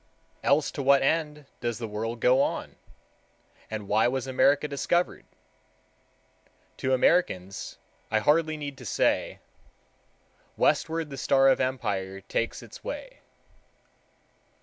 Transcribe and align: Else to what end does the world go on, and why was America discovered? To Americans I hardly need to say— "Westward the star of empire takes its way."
Else 0.43 0.71
to 0.71 0.81
what 0.81 1.03
end 1.03 1.45
does 1.59 1.77
the 1.77 1.87
world 1.87 2.21
go 2.21 2.41
on, 2.41 2.75
and 3.69 3.87
why 3.87 4.07
was 4.07 4.25
America 4.25 4.67
discovered? 4.67 5.25
To 6.77 6.95
Americans 6.95 7.77
I 8.09 8.17
hardly 8.17 8.57
need 8.57 8.79
to 8.79 8.83
say— 8.85 9.37
"Westward 10.57 11.11
the 11.11 11.17
star 11.17 11.49
of 11.49 11.59
empire 11.59 12.21
takes 12.21 12.63
its 12.63 12.83
way." 12.83 13.19